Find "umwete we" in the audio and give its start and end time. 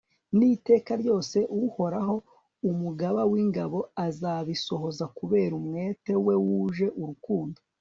5.61-6.35